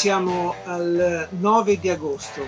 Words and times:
Siamo 0.00 0.54
al 0.64 1.28
9 1.28 1.78
di 1.78 1.90
agosto, 1.90 2.46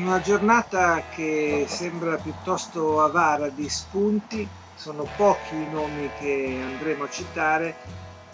una 0.00 0.20
giornata 0.20 1.02
che 1.14 1.64
sembra 1.66 2.16
piuttosto 2.16 3.00
avara 3.00 3.48
di 3.48 3.66
spunti, 3.70 4.46
sono 4.74 5.08
pochi 5.16 5.54
i 5.54 5.70
nomi 5.72 6.10
che 6.18 6.60
andremo 6.62 7.04
a 7.04 7.08
citare, 7.08 7.74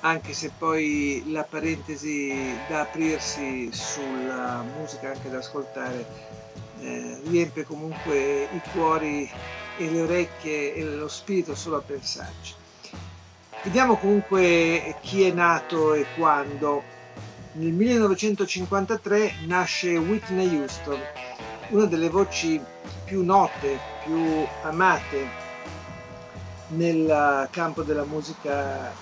anche 0.01 0.33
se 0.33 0.51
poi 0.59 1.23
la 1.31 1.45
parentesi 1.45 2.59
da 2.69 2.81
aprirsi 2.81 3.69
sulla 3.73 4.65
musica 4.77 5.13
anche 5.13 5.31
da 5.31 5.39
ascoltare 5.39 6.05
eh, 6.81 7.21
riempie 7.29 7.63
comunque 7.63 8.49
i 8.53 8.61
cuori 8.73 9.31
e 9.79 9.91
le 9.91 10.01
orecchie 10.01 10.75
e 10.75 10.83
lo 10.83 11.07
spirito 11.07 11.55
solo 11.55 11.77
a 11.77 11.83
pensarci. 11.83 12.53
Vediamo 13.63 13.97
comunque 13.97 14.97
chi 15.03 15.23
è 15.23 15.31
nato 15.31 15.95
e 15.95 16.05
quando. 16.17 16.96
Nel 17.59 17.73
1953 17.73 19.33
nasce 19.47 19.97
Whitney 19.97 20.59
Houston, 20.59 21.01
una 21.71 21.87
delle 21.87 22.11
voci 22.11 22.61
più 23.05 23.25
note, 23.25 23.79
più 24.05 24.47
amate 24.61 25.27
nel 26.69 27.49
campo 27.51 27.83
della 27.83 28.05
musica 28.05 28.93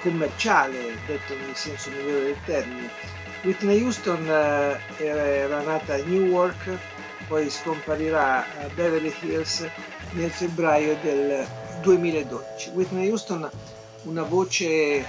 commerciale, 0.00 1.00
detto 1.06 1.36
nel 1.36 1.54
senso 1.54 1.90
migliore 1.90 2.24
del 2.24 2.36
termine. 2.46 2.88
Whitney 3.42 3.82
Houston 3.82 4.26
eh, 4.26 4.78
era 4.96 5.60
nata 5.60 5.92
a 5.92 6.02
Newark, 6.02 6.70
poi 7.28 7.50
scomparirà 7.50 8.38
a 8.38 8.68
Beverly 8.74 9.14
Hills 9.20 9.68
nel 10.12 10.30
febbraio 10.30 10.96
del 11.02 11.46
2012. 11.82 12.70
Whitney 12.70 13.10
Houston, 13.10 13.50
una 14.04 14.22
voce 14.22 14.64
eh, 14.64 15.04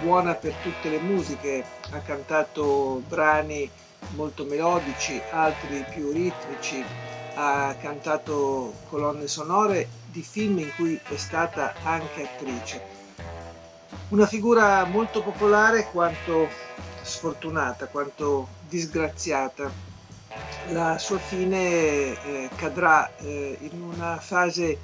buona 0.00 0.34
per 0.34 0.54
tutte 0.62 0.88
le 0.88 0.98
musiche, 0.98 1.64
ha 1.90 1.98
cantato 1.98 3.02
brani 3.06 3.70
molto 4.10 4.44
melodici, 4.44 5.20
altri 5.30 5.84
più 5.90 6.10
ritmici, 6.12 6.84
ha 7.34 7.74
cantato 7.80 8.72
colonne 8.88 9.26
sonore 9.26 9.88
di 10.10 10.22
film 10.22 10.58
in 10.58 10.70
cui 10.76 10.98
è 11.08 11.16
stata 11.16 11.74
anche 11.82 12.22
attrice. 12.22 12.96
Una 14.08 14.26
figura 14.26 14.84
molto 14.84 15.22
popolare 15.22 15.88
quanto 15.90 16.48
sfortunata, 17.02 17.86
quanto 17.86 18.48
disgraziata. 18.68 19.70
La 20.70 20.98
sua 20.98 21.18
fine 21.18 21.58
eh, 21.58 22.48
cadrà 22.56 23.10
eh, 23.16 23.56
in 23.60 23.82
una 23.82 24.18
fase 24.18 24.78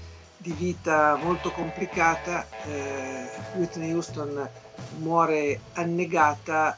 di 0.44 0.52
vita 0.52 1.16
molto 1.16 1.50
complicata, 1.50 2.46
eh, 2.66 3.30
Whitney 3.54 3.92
Houston 3.92 4.46
muore 4.98 5.60
annegata, 5.72 6.76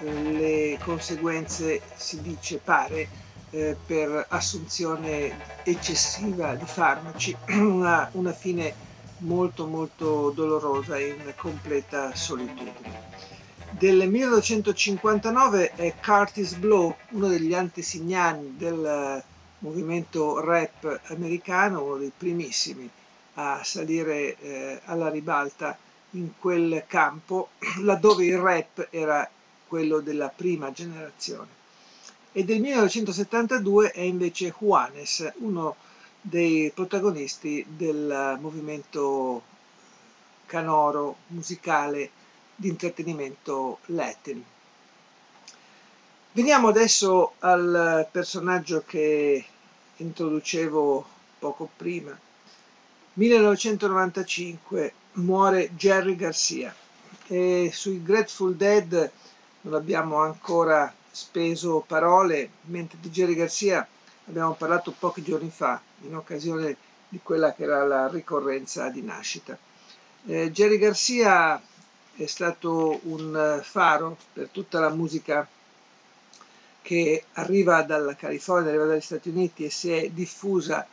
le 0.00 0.78
conseguenze 0.78 1.80
si 1.94 2.20
dice 2.20 2.58
pare 2.58 3.08
eh, 3.48 3.76
per 3.86 4.26
assunzione 4.28 5.62
eccessiva 5.62 6.54
di 6.54 6.66
farmaci, 6.66 7.34
una, 7.56 8.10
una 8.12 8.32
fine 8.32 8.74
molto 9.18 9.66
molto 9.66 10.30
dolorosa 10.34 10.98
in 10.98 11.32
completa 11.34 12.14
solitudine. 12.14 13.00
Del 13.70 14.06
1959 14.06 15.72
è 15.76 15.94
Curtis 15.98 16.56
Blow, 16.56 16.94
uno 17.12 17.28
degli 17.28 17.54
antesignani 17.54 18.54
del 18.58 19.24
movimento 19.62 20.40
rap 20.40 21.00
americano, 21.06 21.82
uno 21.82 21.96
dei 21.96 22.12
primissimi 22.16 22.88
a 23.34 23.62
salire 23.64 24.36
eh, 24.38 24.80
alla 24.84 25.08
ribalta 25.08 25.76
in 26.10 26.32
quel 26.38 26.84
campo, 26.86 27.50
laddove 27.82 28.24
il 28.24 28.38
rap 28.38 28.88
era 28.90 29.28
quello 29.66 30.00
della 30.00 30.28
prima 30.28 30.70
generazione. 30.72 31.60
E 32.32 32.44
del 32.44 32.60
1972 32.60 33.90
è 33.90 34.00
invece 34.00 34.54
Juanes, 34.58 35.32
uno 35.38 35.76
dei 36.20 36.70
protagonisti 36.74 37.64
del 37.68 38.38
movimento 38.40 39.42
canoro 40.46 41.16
musicale 41.28 42.10
di 42.54 42.68
intrattenimento 42.68 43.78
latin. 43.86 44.44
Veniamo 46.32 46.68
adesso 46.68 47.34
al 47.40 48.08
personaggio 48.10 48.82
che 48.86 49.44
introducevo 50.02 51.06
poco 51.38 51.68
prima. 51.76 52.18
1995 53.14 54.92
muore 55.12 55.74
Jerry 55.74 56.16
Garcia 56.16 56.74
e 57.26 57.70
sui 57.72 58.02
Grateful 58.02 58.54
Dead 58.56 59.10
non 59.62 59.74
abbiamo 59.74 60.16
ancora 60.16 60.92
speso 61.10 61.84
parole, 61.86 62.50
mentre 62.62 62.98
di 63.00 63.10
Jerry 63.10 63.34
Garcia 63.34 63.86
abbiamo 64.26 64.54
parlato 64.54 64.94
pochi 64.98 65.22
giorni 65.22 65.50
fa 65.50 65.80
in 66.02 66.16
occasione 66.16 66.76
di 67.08 67.20
quella 67.22 67.52
che 67.52 67.64
era 67.64 67.86
la 67.86 68.08
ricorrenza 68.08 68.88
di 68.88 69.02
nascita. 69.02 69.56
Eh, 70.24 70.50
Jerry 70.50 70.78
Garcia 70.78 71.60
è 72.14 72.26
stato 72.26 73.00
un 73.04 73.60
faro 73.62 74.16
per 74.32 74.48
tutta 74.48 74.80
la 74.80 74.90
musica 74.90 75.46
che 76.82 77.24
arriva 77.34 77.82
dalla 77.82 78.14
California, 78.16 78.68
arriva 78.70 78.86
dagli 78.86 79.00
Stati 79.00 79.28
Uniti 79.28 79.64
e 79.64 79.70
si 79.70 79.92
è 79.92 80.10
diffusa 80.10 80.86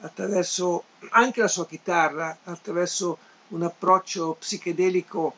attraverso 0.00 0.84
anche 1.10 1.40
la 1.40 1.48
sua 1.48 1.66
chitarra, 1.66 2.38
attraverso 2.44 3.18
un 3.48 3.62
approccio 3.62 4.36
psichedelico 4.38 5.34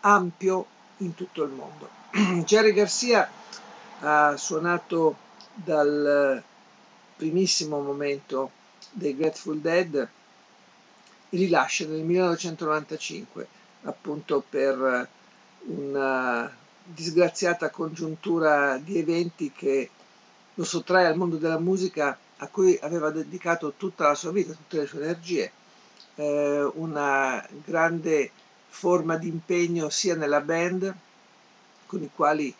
ampio 0.00 0.66
in 0.98 1.14
tutto 1.14 1.44
il 1.44 1.50
mondo. 1.50 1.88
Jerry 2.44 2.72
Garcia 2.72 3.30
ha 4.00 4.36
suonato 4.36 5.16
dal 5.54 6.42
primissimo 7.16 7.80
momento 7.80 8.50
dei 8.90 9.16
Grateful 9.16 9.58
Dead 9.60 10.08
e 11.30 11.36
li 11.36 11.48
lascia 11.48 11.86
nel 11.86 12.02
1995 12.02 13.46
appunto 13.82 14.42
per 14.48 15.08
una 15.66 16.56
disgraziata 16.94 17.70
congiuntura 17.70 18.78
di 18.78 18.98
eventi 18.98 19.52
che 19.52 19.90
lo 20.54 20.64
sottrae 20.64 21.06
al 21.06 21.16
mondo 21.16 21.36
della 21.36 21.58
musica 21.58 22.18
a 22.38 22.46
cui 22.48 22.78
aveva 22.82 23.10
dedicato 23.10 23.74
tutta 23.76 24.08
la 24.08 24.14
sua 24.14 24.32
vita, 24.32 24.52
tutte 24.52 24.78
le 24.78 24.86
sue 24.86 25.02
energie, 25.02 25.52
eh, 26.14 26.70
una 26.74 27.46
grande 27.64 28.30
forma 28.68 29.16
di 29.16 29.28
impegno 29.28 29.88
sia 29.88 30.14
nella 30.14 30.40
band, 30.40 30.94
con 31.86 32.02
i 32.02 32.10
quali 32.14 32.54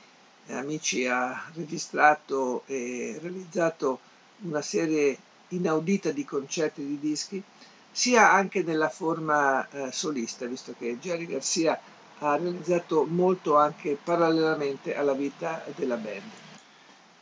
eh, 0.46 0.54
Amici 0.54 1.06
ha 1.06 1.50
registrato 1.54 2.62
e 2.66 3.18
realizzato 3.20 4.00
una 4.42 4.62
serie 4.62 5.16
inaudita 5.48 6.10
di 6.10 6.24
concerti 6.24 6.84
di 6.84 6.98
dischi, 7.00 7.42
sia 7.90 8.30
anche 8.30 8.62
nella 8.62 8.88
forma 8.88 9.68
eh, 9.70 9.92
solista, 9.92 10.46
visto 10.46 10.74
che 10.78 10.98
Jerry 10.98 11.26
Garcia 11.26 11.80
ha 12.20 12.36
realizzato 12.36 13.04
molto 13.04 13.56
anche 13.56 13.96
parallelamente 14.02 14.96
alla 14.96 15.12
vita 15.12 15.64
della 15.76 15.96
band. 15.96 16.30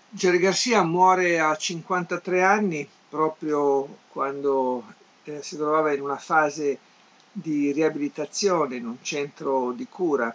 Jerry 0.08 0.38
Garcia 0.38 0.82
muore 0.82 1.40
a 1.40 1.54
53 1.54 2.42
anni 2.42 2.88
proprio 3.08 3.98
quando 4.08 4.84
eh, 5.24 5.42
si 5.42 5.56
trovava 5.56 5.92
in 5.92 6.00
una 6.00 6.16
fase 6.16 6.78
di 7.30 7.72
riabilitazione 7.72 8.76
in 8.76 8.86
un 8.86 8.96
centro 9.02 9.72
di 9.72 9.86
cura. 9.88 10.34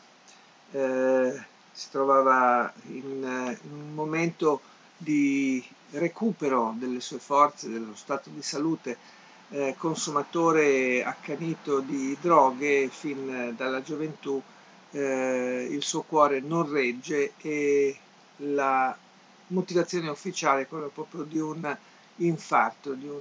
Eh, 0.72 1.44
si 1.72 1.90
trovava 1.90 2.72
in, 2.90 3.24
eh, 3.24 3.58
in 3.64 3.72
un 3.72 3.94
momento 3.94 4.62
di 4.98 5.66
recupero 5.92 6.76
delle 6.78 7.00
sue 7.00 7.18
forze, 7.18 7.70
dello 7.70 7.96
stato 7.96 8.30
di 8.30 8.42
salute, 8.42 8.98
eh, 9.52 9.76
consumatore 9.78 11.04
accanito 11.04 11.80
di 11.80 12.18
droghe 12.20 12.90
fin 12.90 13.54
dalla 13.56 13.82
gioventù, 13.82 14.42
eh, 14.92 15.68
il 15.70 15.84
suo 15.84 16.02
cuore 16.02 16.40
non 16.40 16.70
regge 16.70 17.34
e 17.38 17.98
la 18.38 18.96
motivazione 19.48 20.10
ufficiale 20.10 20.62
è 20.62 20.68
quella 20.68 20.88
proprio 20.88 21.24
di 21.24 21.40
un 21.40 21.78
infarto, 22.18 22.94
di 22.94 23.08
un 23.08 23.20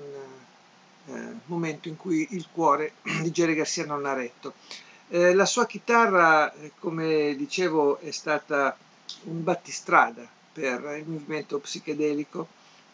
eh, 1.06 1.34
momento 1.46 1.88
in 1.88 1.96
cui 1.96 2.28
il 2.30 2.46
cuore 2.52 2.94
di 3.22 3.30
Jerry 3.30 3.54
Garcia 3.54 3.84
non 3.84 4.06
ha 4.06 4.12
retto. 4.12 4.54
Eh, 5.08 5.34
la 5.34 5.46
sua 5.46 5.66
chitarra, 5.66 6.52
eh, 6.54 6.72
come 6.78 7.34
dicevo, 7.36 7.98
è 7.98 8.10
stata 8.12 8.76
un 9.24 9.42
battistrada 9.42 10.26
per 10.52 10.96
il 10.98 11.08
movimento 11.08 11.58
psichedelico 11.58 12.46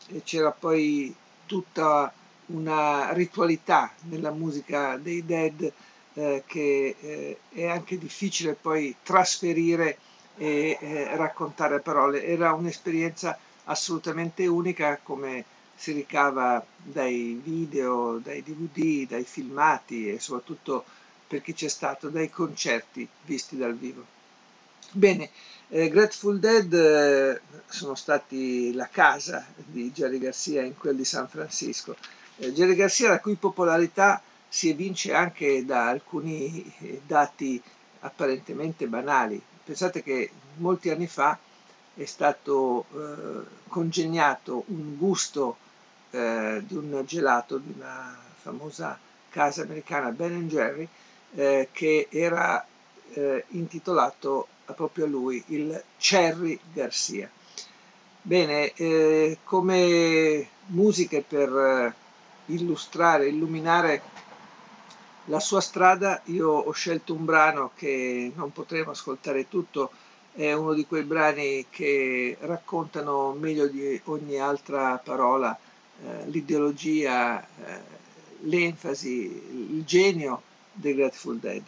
e 0.09 0.23
c'era 0.23 0.51
poi 0.51 1.15
tutta 1.45 2.13
una 2.47 3.13
ritualità 3.13 3.93
nella 4.03 4.31
musica 4.31 4.97
dei 4.97 5.25
Dead 5.25 5.73
eh, 6.15 6.43
che 6.47 6.97
eh, 7.01 7.39
è 7.53 7.67
anche 7.67 7.99
difficile 7.99 8.55
poi 8.55 8.95
trasferire 9.03 9.99
e 10.37 10.79
eh, 10.81 11.17
raccontare 11.17 11.77
a 11.77 11.81
parole. 11.81 12.25
Era 12.25 12.53
un'esperienza 12.53 13.39
assolutamente 13.65 14.47
unica 14.47 14.99
come 15.03 15.45
si 15.75 15.93
ricava 15.93 16.65
dai 16.77 17.41
video, 17.43 18.19
dai 18.19 18.43
DVD, 18.43 19.09
dai 19.09 19.25
filmati 19.25 20.11
e 20.11 20.21
soprattutto 20.21 20.85
per 21.27 21.43
chi 21.43 21.53
c'è 21.53 21.69
stato 21.69 22.09
dai 22.09 22.31
concerti 22.31 23.07
visti 23.25 23.57
dal 23.57 23.77
vivo. 23.77 24.15
Bene, 24.93 25.31
eh, 25.69 25.89
Grateful 25.91 26.39
Dead 26.39 26.73
eh, 26.73 27.41
sono 27.67 27.95
stati 27.95 28.73
la 28.73 28.89
casa 28.89 29.45
di 29.57 29.91
Jerry 29.91 30.19
Garcia 30.19 30.63
in 30.63 30.77
quel 30.77 30.97
di 30.97 31.05
San 31.05 31.29
Francisco. 31.29 31.97
Eh, 32.39 32.53
Jerry 32.53 32.75
Garcia 32.75 33.09
la 33.09 33.21
cui 33.21 33.35
popolarità 33.37 34.21
si 34.49 34.69
evince 34.69 35.15
anche 35.15 35.65
da 35.65 35.89
alcuni 35.89 36.73
eh, 36.81 37.01
dati 37.07 37.61
apparentemente 38.01 38.87
banali. 38.87 39.41
Pensate 39.65 40.03
che 40.03 40.31
molti 40.57 40.91
anni 40.91 41.07
fa 41.07 41.39
è 41.95 42.05
stato 42.05 42.85
eh, 42.93 43.47
congegnato 43.69 44.65
un 44.69 44.97
gusto 44.99 45.57
eh, 46.11 46.63
di 46.67 46.75
un 46.75 47.03
gelato 47.07 47.57
di 47.57 47.73
una 47.75 48.17
famosa 48.41 48.99
casa 49.31 49.63
americana 49.63 50.11
Ben 50.11 50.47
Jerry 50.47 50.87
eh, 51.35 51.69
che 51.73 52.09
era 52.11 52.65
eh, 53.15 53.45
intitolato 53.49 54.49
proprio 54.75 55.07
a 55.07 55.09
lui, 55.09 55.43
il 55.49 55.83
Cherry 55.97 56.59
Garcia. 56.73 57.31
Bene, 58.21 58.73
eh, 58.75 59.39
come 59.45 60.49
musiche 60.67 61.23
per 61.23 61.95
illustrare, 62.47 63.29
illuminare 63.29 64.03
la 65.27 65.41
sua 65.41 65.61
strada, 65.61 66.21
io 66.27 66.51
ho 66.51 66.73
scelto 66.73 67.13
un 67.15 67.25
brano 67.25 67.73
che 67.75 68.33
non 68.35 68.53
potremo 68.53 68.93
ascoltare 68.93 69.49
tutto, 69.49 69.91
è 70.33 70.53
uno 70.53 70.75
di 70.75 70.87
quei 70.87 71.03
brani 71.03 71.67
che 71.71 72.37
raccontano 72.41 73.33
meglio 73.33 73.67
di 73.67 74.01
ogni 74.05 74.39
altra 74.39 74.99
parola 74.99 75.57
eh, 76.05 76.29
l'ideologia, 76.29 77.43
eh, 77.43 77.81
l'enfasi, 78.41 79.73
il 79.73 79.85
genio 79.85 80.43
dei 80.73 80.95
Grateful 80.95 81.39
Dead. 81.39 81.63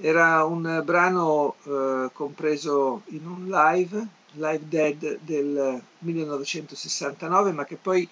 Era 0.00 0.44
un 0.44 0.82
brano 0.84 1.54
eh, 1.62 2.10
compreso 2.12 3.02
in 3.06 3.26
un 3.26 3.46
live, 3.48 4.06
Live 4.32 4.68
Dead 4.68 5.18
del 5.20 5.80
1969, 5.98 7.52
ma 7.52 7.64
che 7.64 7.76
poi 7.76 8.08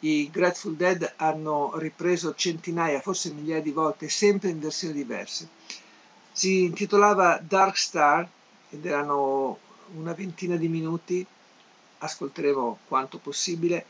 i 0.00 0.30
Grateful 0.30 0.76
Dead 0.76 1.14
hanno 1.16 1.72
ripreso 1.76 2.34
centinaia, 2.34 3.00
forse 3.00 3.32
migliaia 3.32 3.60
di 3.60 3.70
volte, 3.70 4.08
sempre 4.08 4.48
in 4.48 4.60
versioni 4.60 4.94
diverse. 4.94 5.48
Si 6.32 6.64
intitolava 6.64 7.38
Dark 7.46 7.76
Star 7.76 8.28
ed 8.70 8.86
erano 8.86 9.58
una 9.94 10.12
ventina 10.14 10.56
di 10.56 10.68
minuti, 10.68 11.24
ascolteremo 11.98 12.78
quanto 12.86 13.18
possibile, 13.18 13.84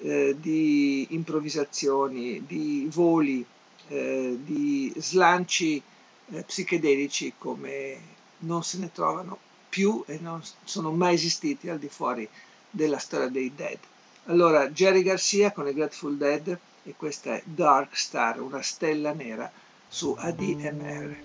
eh, 0.00 0.36
di 0.38 1.06
improvvisazioni, 1.10 2.44
di 2.46 2.86
voli, 2.90 3.44
eh, 3.88 4.38
di 4.42 4.92
slanci 4.96 5.80
eh, 6.32 6.42
psichedelici 6.42 7.34
come 7.38 8.14
non 8.38 8.62
se 8.62 8.78
ne 8.78 8.92
trovano 8.92 9.38
più 9.68 10.02
e 10.06 10.18
non 10.20 10.42
sono 10.64 10.90
mai 10.90 11.14
esistiti 11.14 11.68
al 11.70 11.78
di 11.78 11.88
fuori 11.88 12.28
della 12.70 12.98
storia 12.98 13.28
dei 13.28 13.52
Dead. 13.54 13.78
Allora, 14.28 14.68
Jerry 14.70 15.02
Garcia 15.02 15.52
con 15.52 15.68
i 15.68 15.72
Grateful 15.72 16.16
Dead 16.16 16.58
e 16.82 16.94
questa 16.96 17.34
è 17.34 17.42
Dark 17.44 17.96
Star, 17.96 18.40
una 18.40 18.62
stella 18.62 19.12
nera 19.12 19.50
su 19.88 20.14
ADMR. 20.18 21.24